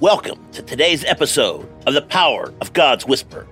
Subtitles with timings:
[0.00, 3.46] Welcome to today's episode of The Power of God's Whisper,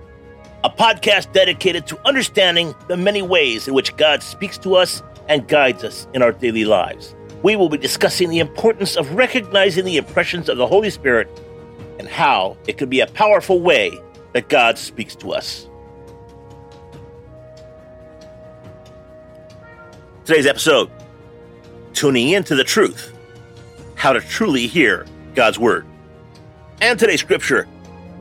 [0.63, 5.47] a podcast dedicated to understanding the many ways in which God speaks to us and
[5.47, 7.13] guides us in our daily lives.
[7.43, 11.29] We will be discussing the importance of recognizing the impressions of the Holy Spirit
[11.99, 13.91] and how it can be a powerful way
[14.33, 15.69] that God speaks to us.
[20.25, 20.89] Today's episode
[21.93, 23.13] Tuning into the Truth
[23.93, 25.85] How to Truly Hear God's Word.
[26.81, 27.67] And today's scripture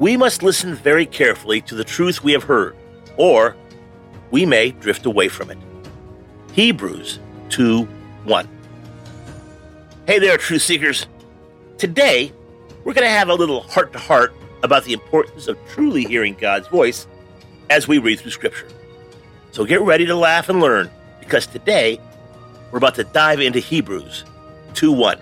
[0.01, 2.77] we must listen very carefully to the truth we have heard,
[3.17, 3.57] or
[4.31, 5.59] we may drift away from it.
[6.53, 8.49] Hebrews 2 1.
[10.07, 11.07] Hey there, truth seekers.
[11.79, 12.33] Today,
[12.83, 16.35] we're going to have a little heart to heart about the importance of truly hearing
[16.35, 17.07] God's voice
[17.71, 18.69] as we read through Scripture.
[19.53, 20.91] So get ready to laugh and learn,
[21.21, 22.01] because today,
[22.73, 24.25] we're about to dive into Hebrews
[24.75, 25.21] 2 1.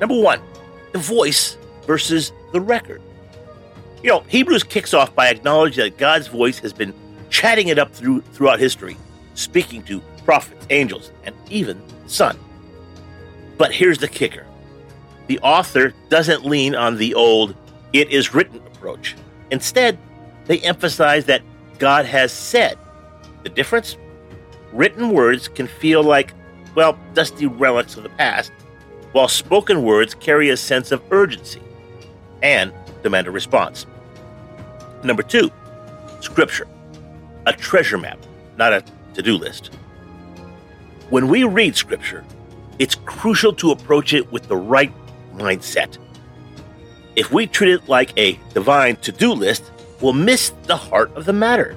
[0.00, 0.40] Number one,
[0.92, 3.02] the voice versus the record.
[4.02, 6.94] You know, Hebrews kicks off by acknowledging that God's voice has been
[7.28, 8.96] chatting it up through throughout history,
[9.34, 12.38] speaking to prophets, angels, and even Son.
[13.58, 14.46] But here's the kicker.
[15.26, 17.54] The author doesn't lean on the old
[17.92, 19.16] it is written approach.
[19.50, 19.98] Instead,
[20.46, 21.42] they emphasize that
[21.78, 22.78] God has said.
[23.42, 23.96] The difference?
[24.72, 26.32] Written words can feel like,
[26.74, 28.52] well, dusty relics of the past,
[29.12, 31.62] while spoken words carry a sense of urgency
[32.42, 32.72] and
[33.02, 33.86] demand a response.
[35.02, 35.50] Number two,
[36.20, 36.66] scripture,
[37.46, 38.18] a treasure map,
[38.56, 39.70] not a to do list.
[41.08, 42.24] When we read scripture,
[42.78, 44.92] it's crucial to approach it with the right
[45.34, 45.98] mindset.
[47.16, 49.70] If we treat it like a divine to do list,
[50.00, 51.76] we'll miss the heart of the matter.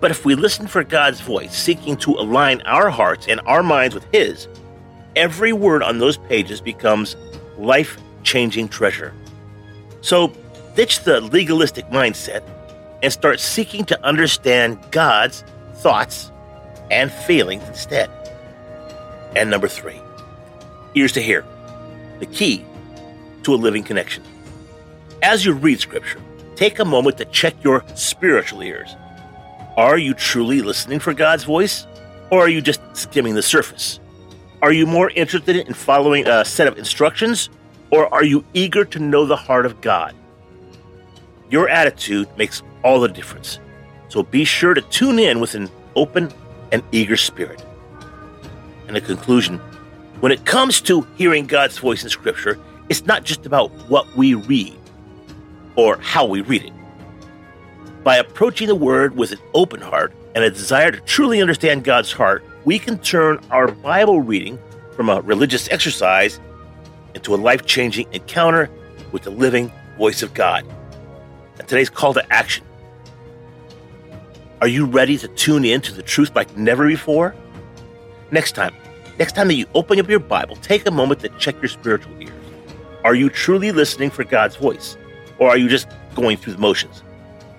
[0.00, 3.94] But if we listen for God's voice, seeking to align our hearts and our minds
[3.94, 4.48] with His,
[5.16, 7.16] every word on those pages becomes
[7.58, 9.12] life changing treasure.
[10.02, 10.32] So
[10.74, 12.42] ditch the legalistic mindset
[13.02, 15.42] and start seeking to understand God's
[15.76, 16.30] thoughts
[16.90, 18.10] and feelings instead.
[19.34, 20.00] And number three,
[20.94, 21.44] ears to hear,
[22.20, 22.64] the key
[23.42, 24.22] to a living connection.
[25.22, 26.20] As you read Scripture,
[26.54, 28.94] take a moment to check your spiritual ears.
[29.76, 31.86] Are you truly listening for God's voice,
[32.30, 34.00] or are you just skimming the surface?
[34.66, 37.50] Are you more interested in following a set of instructions,
[37.92, 40.12] or are you eager to know the heart of God?
[41.48, 43.60] Your attitude makes all the difference.
[44.08, 46.32] So be sure to tune in with an open
[46.72, 47.64] and eager spirit.
[48.88, 49.58] And a conclusion
[50.18, 54.34] when it comes to hearing God's voice in Scripture, it's not just about what we
[54.34, 54.76] read
[55.76, 56.72] or how we read it.
[58.02, 62.10] By approaching the Word with an open heart and a desire to truly understand God's
[62.10, 64.58] heart, we can turn our Bible reading
[64.96, 66.40] from a religious exercise
[67.14, 68.68] into a life changing encounter
[69.12, 70.66] with the living voice of God.
[71.60, 72.64] And today's call to action
[74.60, 77.36] Are you ready to tune in to the truth like never before?
[78.32, 78.74] Next time,
[79.16, 82.20] next time that you open up your Bible, take a moment to check your spiritual
[82.20, 82.32] ears.
[83.04, 84.96] Are you truly listening for God's voice?
[85.38, 87.04] Or are you just going through the motions?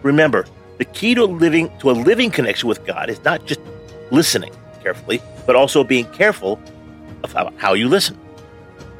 [0.03, 0.45] Remember,
[0.79, 3.61] the key to a living to a living connection with God is not just
[4.11, 4.51] listening
[4.81, 6.59] carefully, but also being careful
[7.23, 8.17] of how, you listen.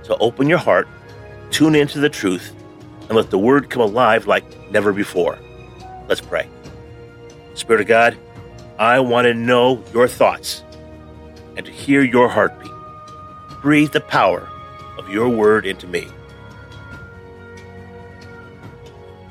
[0.04, 0.88] So open your heart,
[1.52, 2.54] tune into the truth,
[3.08, 5.38] and let the word come alive like never before.
[6.08, 6.48] Let's pray.
[7.54, 8.18] Spirit of God,
[8.80, 10.64] I want to know your thoughts
[11.56, 12.72] and to hear your heartbeat.
[13.62, 14.48] Breathe the power
[14.98, 16.08] of your word into me.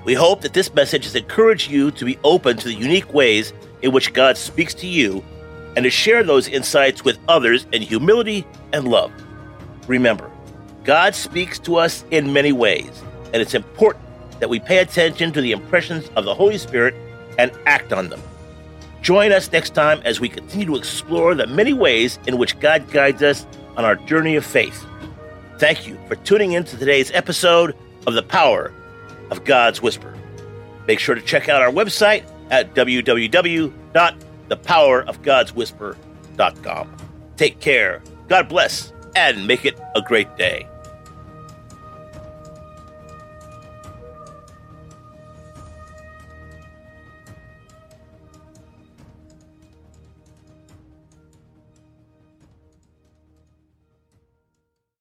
[0.05, 3.53] We hope that this message has encouraged you to be open to the unique ways
[3.82, 5.25] in which God speaks to you
[5.76, 9.12] and to share those insights with others in humility and love.
[9.87, 10.31] Remember,
[10.84, 13.02] God speaks to us in many ways,
[13.32, 14.05] and it's important
[14.40, 16.94] that we pay attention to the impressions of the Holy Spirit
[17.38, 18.20] and act on them.
[19.02, 22.90] Join us next time as we continue to explore the many ways in which God
[22.90, 23.46] guides us
[23.76, 24.84] on our journey of faith.
[25.58, 27.76] Thank you for tuning in to today's episode
[28.06, 28.72] of The Power
[29.31, 30.14] of God's Whisper.
[30.87, 33.72] Make sure to check out our website at www
[34.48, 36.96] thepowerofgodswhisper.com.
[37.37, 40.66] Take care, God bless, and make it a great day.